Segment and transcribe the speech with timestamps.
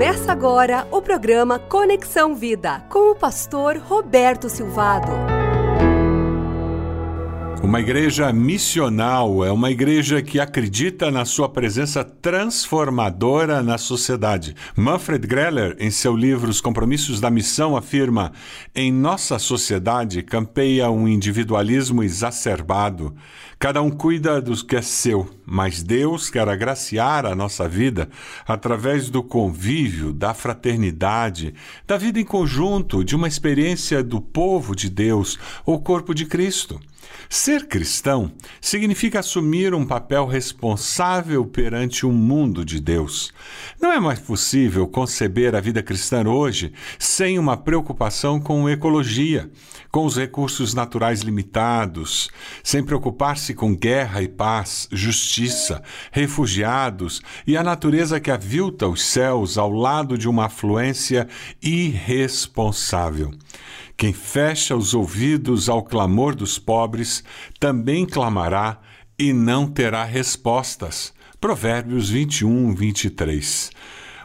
[0.00, 5.39] Começa agora o programa Conexão Vida com o pastor Roberto Silvado.
[7.62, 14.56] Uma igreja missional é uma igreja que acredita na sua presença transformadora na sociedade.
[14.74, 18.32] Manfred Greller, em seu livro Os Compromissos da Missão, afirma:
[18.74, 23.14] em nossa sociedade campeia um individualismo exacerbado.
[23.58, 28.08] Cada um cuida do que é seu, mas Deus quer agraciar a nossa vida
[28.48, 31.52] através do convívio, da fraternidade,
[31.86, 36.80] da vida em conjunto, de uma experiência do povo de Deus, o corpo de Cristo.
[37.28, 43.32] Ser cristão significa assumir um papel responsável perante o mundo de Deus.
[43.80, 49.50] Não é mais possível conceber a vida cristã hoje sem uma preocupação com ecologia,
[49.90, 52.28] com os recursos naturais limitados,
[52.62, 59.56] sem preocupar-se com guerra e paz, justiça, refugiados e a natureza que avilta os céus
[59.56, 61.28] ao lado de uma afluência
[61.62, 63.30] irresponsável.
[64.00, 67.22] Quem fecha os ouvidos ao clamor dos pobres
[67.58, 68.80] também clamará
[69.18, 71.12] e não terá respostas.
[71.38, 73.70] Provérbios 21, 23.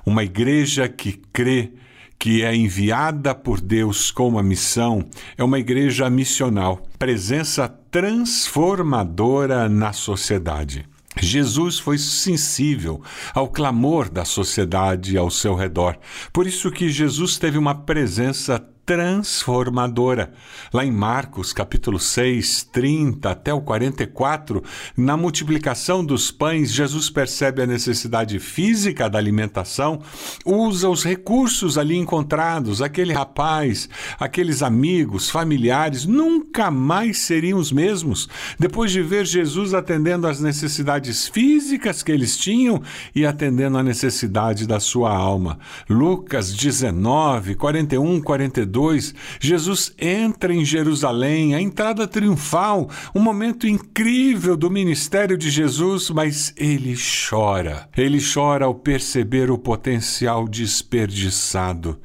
[0.05, 1.73] Uma igreja que crê
[2.17, 5.05] que é enviada por Deus com uma missão
[5.37, 10.87] é uma igreja missional, presença transformadora na sociedade.
[11.19, 13.01] Jesus foi sensível
[13.33, 15.97] ao clamor da sociedade ao seu redor.
[16.31, 20.31] Por isso que Jesus teve uma presença transformadora.
[20.71, 24.63] Lá em Marcos, capítulo 6, 30 até o 44,
[24.95, 30.01] na multiplicação dos pães, Jesus percebe a necessidade física da alimentação,
[30.45, 38.29] usa os recursos ali encontrados, aquele rapaz, aqueles amigos, familiares, nunca mais seriam os mesmos
[38.59, 42.81] depois de ver Jesus atendendo às necessidades físicas que eles tinham
[43.15, 45.57] e atendendo à necessidade da sua alma.
[45.89, 54.57] Lucas 19, 41, 42 2, Jesus entra em Jerusalém, a entrada triunfal, um momento incrível
[54.57, 56.93] do ministério de Jesus, mas ele
[57.29, 57.87] chora.
[57.95, 61.97] Ele chora ao perceber o potencial desperdiçado.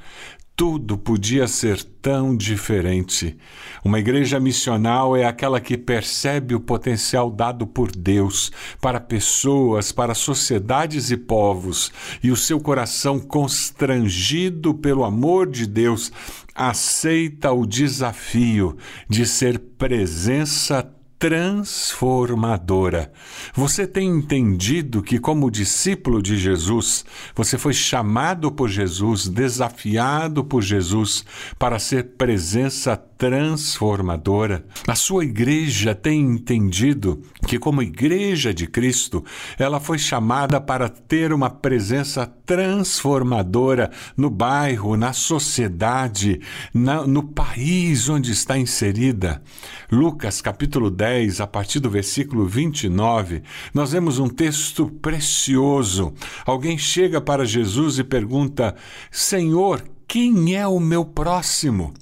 [0.60, 3.34] Tudo podia ser tão diferente.
[3.82, 10.14] Uma igreja missional é aquela que percebe o potencial dado por Deus para pessoas, para
[10.14, 11.90] sociedades e povos,
[12.22, 16.12] e o seu coração constrangido pelo amor de Deus
[16.54, 18.76] aceita o desafio
[19.08, 20.86] de ser presença
[21.20, 23.12] transformadora.
[23.54, 27.04] Você tem entendido que, como discípulo de Jesus,
[27.34, 31.22] você foi chamado por Jesus, desafiado por Jesus
[31.58, 34.64] para ser presença transformadora.
[34.88, 39.22] A sua igreja tem entendido que, como igreja de Cristo,
[39.58, 46.40] ela foi chamada para ter uma presença transformadora no bairro, na sociedade,
[46.72, 49.42] na, no país onde está inserida.
[49.92, 53.42] Lucas capítulo 10, a partir do versículo 29,
[53.74, 56.14] nós vemos um texto precioso.
[56.46, 58.74] Alguém chega para Jesus e pergunta:
[59.10, 61.92] Senhor, quem é o meu próximo?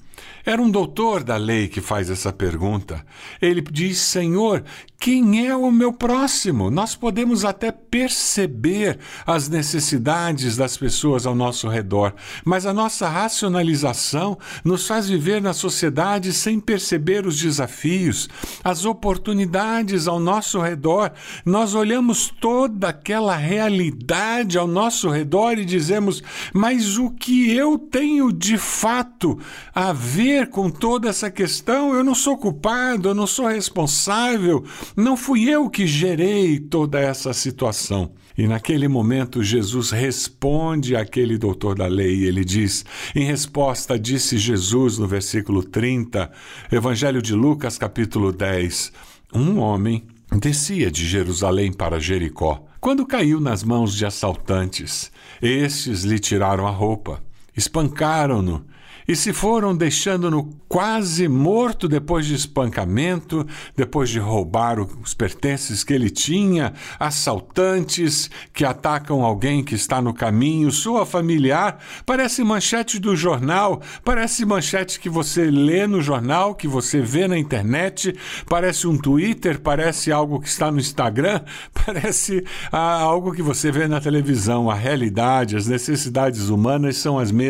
[0.49, 3.05] Era um doutor da lei que faz essa pergunta.
[3.39, 4.65] Ele diz: Senhor,
[4.99, 6.71] quem é o meu próximo?
[6.71, 12.15] Nós podemos até perceber as necessidades das pessoas ao nosso redor,
[12.47, 18.27] mas a nossa racionalização nos faz viver na sociedade sem perceber os desafios,
[18.65, 21.13] as oportunidades ao nosso redor.
[21.45, 26.23] Nós olhamos toda aquela realidade ao nosso redor e dizemos:
[26.55, 29.39] mas o que eu tenho de fato
[29.75, 31.95] a ver com toda essa questão?
[31.95, 34.65] Eu não sou culpado, eu não sou responsável.
[34.97, 38.13] Não fui eu que gerei toda essa situação.
[38.37, 42.25] E naquele momento, Jesus responde àquele doutor da lei.
[42.25, 42.85] Ele diz:
[43.15, 46.31] Em resposta, disse Jesus no versículo 30,
[46.71, 48.93] Evangelho de Lucas, capítulo 10:
[49.35, 50.07] Um homem
[50.37, 52.65] descia de Jerusalém para Jericó.
[52.81, 55.11] Quando caiu nas mãos de assaltantes,
[55.43, 57.21] estes lhe tiraram a roupa,
[57.59, 58.65] espancaram-no
[59.09, 65.95] e se foram deixando-no quase morto depois de espancamento, depois de roubar os pertences que
[65.95, 71.79] ele tinha, assaltantes que atacam alguém que está no caminho, sua familiar.
[72.05, 77.39] Parece manchete do jornal, parece manchete que você lê no jornal, que você vê na
[77.39, 78.15] internet,
[78.47, 81.41] parece um Twitter, parece algo que está no Instagram,
[81.87, 84.71] parece ah, algo que você vê na televisão.
[84.71, 87.48] A realidade, as necessidades humanas são as mesmas,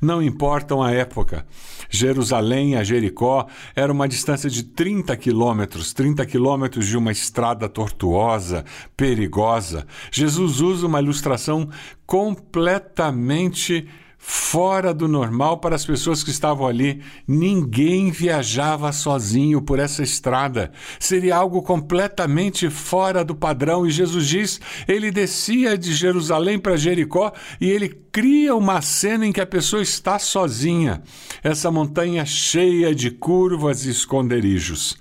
[0.00, 1.46] não importam mesma época.
[1.88, 8.64] Jerusalém a Jericó era uma distância de 30 quilômetros, 30 quilômetros de uma estrada tortuosa,
[8.96, 9.86] perigosa.
[10.10, 11.68] Jesus usa uma ilustração
[12.04, 13.86] completamente
[14.18, 17.00] fora do normal para as pessoas que estavam ali.
[17.28, 20.72] Ninguém viajava sozinho por essa estrada.
[20.98, 23.86] Seria algo completamente fora do padrão.
[23.86, 29.30] E Jesus diz: ele descia de Jerusalém para Jericó e ele cria uma cena em
[29.30, 31.02] que a pessoa está sozinha.
[31.44, 34.96] Essa montanha cheia de curvas e esconderijos.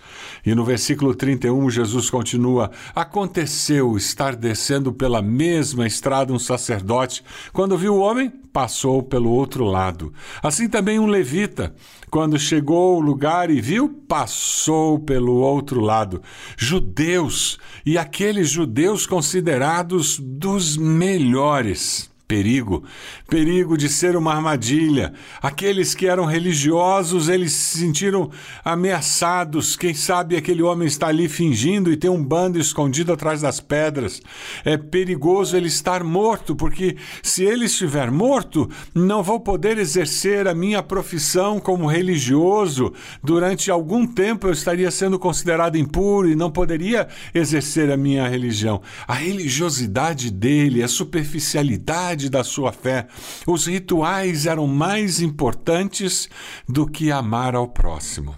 [0.46, 7.24] E no versículo 31, Jesus continua: Aconteceu estar descendo pela mesma estrada um sacerdote.
[7.54, 10.14] Quando viu o homem, passou pelo outro lado.
[10.44, 11.74] Assim também um levita,
[12.12, 16.22] quando chegou ao lugar e viu, passou pelo outro lado.
[16.58, 22.84] Judeus, e aqueles judeus considerados dos melhores perigo,
[23.30, 25.14] perigo de ser uma armadilha.
[25.42, 28.32] Aqueles que eram religiosos, eles se sentiram
[28.64, 29.76] ameaçados.
[29.76, 34.22] Quem sabe aquele homem está ali fingindo e tem um bando escondido atrás das pedras.
[34.64, 40.56] É perigoso ele estar morto, porque se ele estiver morto, não vou poder exercer a
[40.56, 42.94] minha profissão como religioso.
[43.24, 48.82] Durante algum tempo eu estaria sendo considerado impuro e não poderia exercer a minha religião.
[49.08, 53.08] A religiosidade dele, a superficialidade da sua fé.
[53.46, 56.30] Os rituais eram mais importantes
[56.68, 58.36] do que amar ao próximo.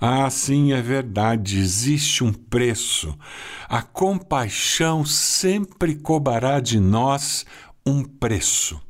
[0.00, 3.16] Ah, sim, é verdade, existe um preço.
[3.68, 7.46] A compaixão sempre cobrará de nós
[7.86, 8.80] um preço.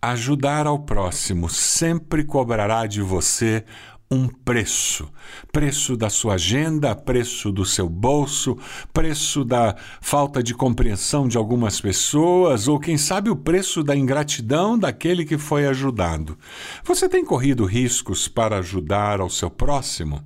[0.00, 3.64] Ajudar ao próximo sempre cobrará de você
[4.12, 5.08] um preço.
[5.50, 8.58] Preço da sua agenda, preço do seu bolso,
[8.92, 14.78] preço da falta de compreensão de algumas pessoas, ou quem sabe o preço da ingratidão
[14.78, 16.36] daquele que foi ajudado.
[16.84, 20.22] Você tem corrido riscos para ajudar ao seu próximo?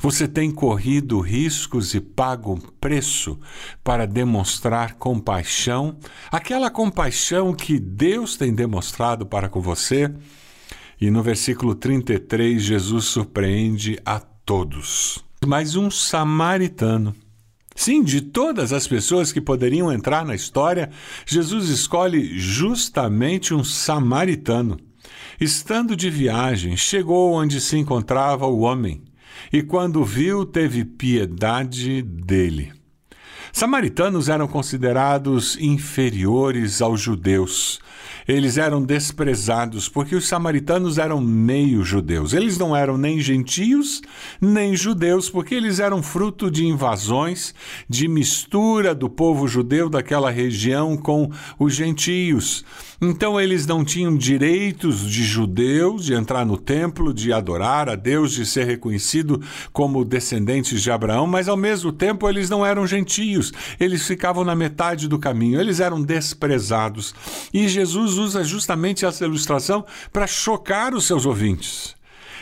[0.00, 3.38] Você tem corrido riscos e pago um preço
[3.82, 5.96] para demonstrar compaixão,
[6.30, 10.12] aquela compaixão que Deus tem demonstrado para com você?
[11.00, 15.24] E no versículo 33, Jesus surpreende a todos.
[15.46, 17.14] Mas um samaritano.
[17.74, 20.90] Sim, de todas as pessoas que poderiam entrar na história,
[21.24, 24.76] Jesus escolhe justamente um samaritano.
[25.40, 29.04] Estando de viagem, chegou onde se encontrava o homem,
[29.52, 32.77] e quando viu, teve piedade dele.
[33.58, 37.80] Samaritanos eram considerados inferiores aos judeus.
[38.28, 42.32] Eles eram desprezados porque os samaritanos eram meio judeus.
[42.32, 44.00] Eles não eram nem gentios
[44.40, 47.52] nem judeus, porque eles eram fruto de invasões,
[47.88, 51.28] de mistura do povo judeu daquela região com
[51.58, 52.64] os gentios.
[53.00, 58.32] Então eles não tinham direitos de judeus de entrar no templo, de adorar a Deus,
[58.32, 59.40] de ser reconhecido
[59.72, 63.52] como descendentes de Abraão, mas ao mesmo tempo eles não eram gentios.
[63.78, 67.14] Eles ficavam na metade do caminho, eles eram desprezados.
[67.54, 71.97] E Jesus usa justamente essa ilustração para chocar os seus ouvintes.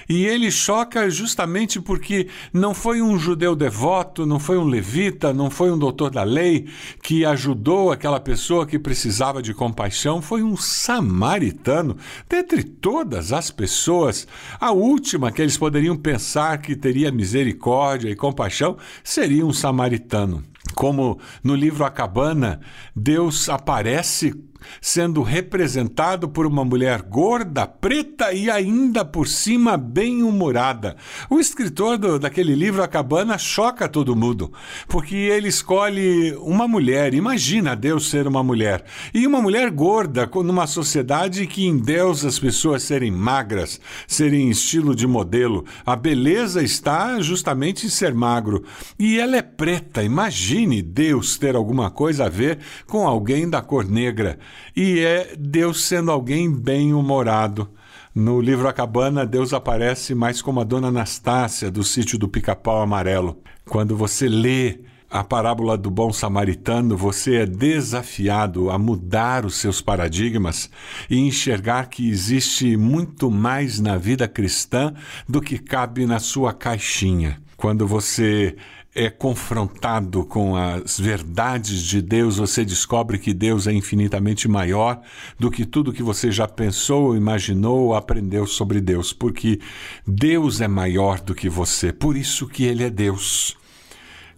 [0.08, 5.50] E ele choca justamente porque não foi um judeu devoto, não foi um levita, não
[5.50, 6.68] foi um doutor da lei
[7.02, 11.96] que ajudou aquela pessoa que precisava de compaixão, foi um samaritano.
[12.28, 14.26] Dentre todas as pessoas,
[14.60, 20.44] a última que eles poderiam pensar que teria misericórdia e compaixão seria um samaritano.
[20.74, 22.60] Como no livro A Cabana,
[22.94, 24.34] Deus aparece
[24.80, 30.96] sendo representado por uma mulher gorda, preta e ainda por cima bem-humorada.
[31.28, 34.52] O escritor do, daquele livro, A Cabana, choca todo mundo,
[34.88, 40.66] porque ele escolhe uma mulher, imagina Deus ser uma mulher, e uma mulher gorda numa
[40.66, 45.64] sociedade que em Deus as pessoas serem magras, serem estilo de modelo.
[45.84, 48.64] A beleza está justamente em ser magro.
[48.98, 53.84] E ela é preta, imagine Deus ter alguma coisa a ver com alguém da cor
[53.84, 54.38] negra
[54.74, 57.68] e é Deus sendo alguém bem-humorado.
[58.14, 62.80] No livro A Cabana, Deus aparece mais como a dona Anastácia do sítio do Pica-Pau
[62.80, 63.42] Amarelo.
[63.68, 69.80] Quando você lê a parábola do bom samaritano, você é desafiado a mudar os seus
[69.80, 70.70] paradigmas
[71.08, 74.92] e enxergar que existe muito mais na vida cristã
[75.28, 77.40] do que cabe na sua caixinha.
[77.56, 78.56] Quando você
[78.96, 85.02] é confrontado com as verdades de Deus, você descobre que Deus é infinitamente maior
[85.38, 89.60] do que tudo que você já pensou, imaginou ou aprendeu sobre Deus, porque
[90.06, 93.54] Deus é maior do que você, por isso que Ele é Deus.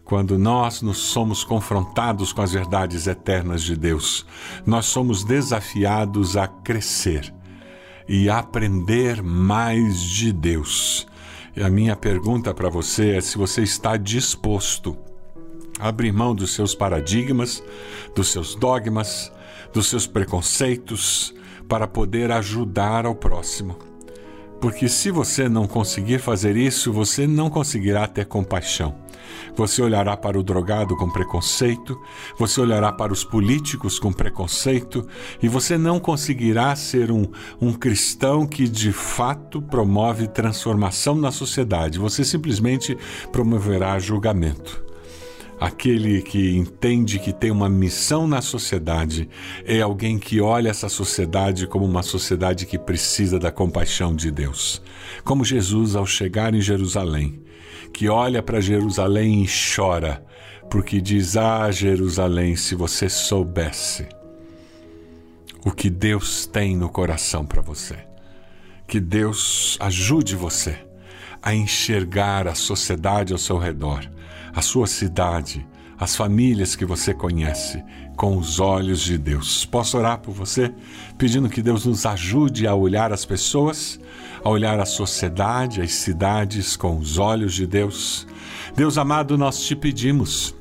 [0.05, 4.27] Quando nós nos somos confrontados com as verdades eternas de Deus,
[4.67, 7.33] nós somos desafiados a crescer
[8.09, 11.07] e aprender mais de Deus.
[11.59, 14.97] E a minha pergunta para você é se você está disposto
[15.81, 17.61] a abrir mão dos seus paradigmas,
[18.15, 19.33] dos seus dogmas,
[19.73, 21.35] dos seus preconceitos,
[21.69, 23.77] para poder ajudar ao próximo.
[24.61, 28.95] Porque se você não conseguir fazer isso, você não conseguirá ter compaixão.
[29.57, 32.01] Você olhará para o drogado com preconceito,
[32.39, 35.07] você olhará para os políticos com preconceito,
[35.43, 37.27] e você não conseguirá ser um,
[37.61, 41.99] um cristão que de fato promove transformação na sociedade.
[41.99, 42.97] Você simplesmente
[43.33, 44.89] promoverá julgamento.
[45.61, 49.29] Aquele que entende que tem uma missão na sociedade
[49.65, 54.81] é alguém que olha essa sociedade como uma sociedade que precisa da compaixão de Deus.
[55.25, 57.41] Como Jesus, ao chegar em Jerusalém,
[57.93, 60.25] que olha para Jerusalém e chora,
[60.71, 64.07] porque diz: Ah, Jerusalém, se você soubesse
[65.65, 67.97] o que Deus tem no coração para você.
[68.87, 70.79] Que Deus ajude você
[71.43, 74.09] a enxergar a sociedade ao seu redor
[74.59, 75.65] a sua cidade,
[75.99, 77.83] as famílias que você conhece,
[78.17, 79.65] com os olhos de Deus.
[79.65, 80.73] Posso orar por você,
[81.17, 83.99] pedindo que Deus nos ajude a olhar as pessoas,
[84.45, 88.27] a olhar a sociedade, as cidades com os olhos de Deus.
[88.77, 90.55] Deus amado, nós te pedimos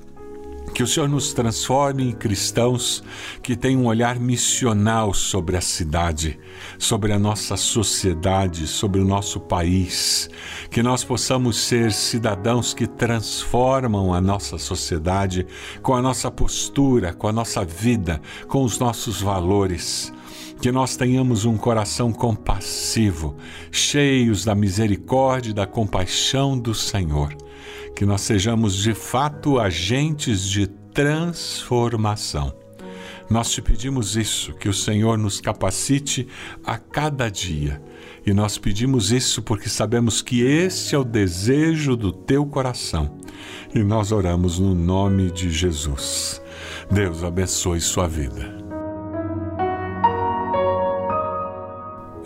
[0.78, 3.04] que o Senhor nos transforme em cristãos
[3.42, 6.40] que têm um olhar missional sobre a cidade,
[6.78, 10.30] sobre a nossa sociedade, sobre o nosso país.
[10.70, 15.48] Que nós possamos ser cidadãos que transformam a nossa sociedade
[15.82, 20.14] com a nossa postura, com a nossa vida, com os nossos valores
[20.62, 23.36] que nós tenhamos um coração compassivo,
[23.72, 27.36] cheios da misericórdia e da compaixão do Senhor
[27.98, 32.54] que nós sejamos de fato agentes de transformação.
[33.28, 36.28] Nós te pedimos isso, que o Senhor nos capacite
[36.64, 37.82] a cada dia.
[38.24, 43.18] E nós pedimos isso porque sabemos que esse é o desejo do teu coração.
[43.74, 46.40] E nós oramos no nome de Jesus.
[46.92, 48.67] Deus abençoe sua vida.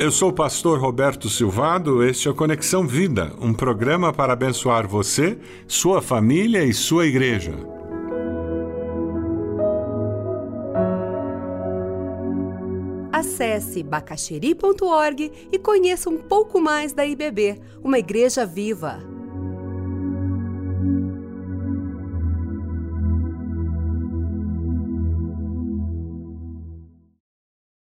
[0.01, 4.87] Eu sou o pastor Roberto Silvado, este é o Conexão Vida, um programa para abençoar
[4.87, 7.53] você, sua família e sua igreja.
[13.13, 19.10] Acesse bacacheri.org e conheça um pouco mais da IBB, uma igreja viva.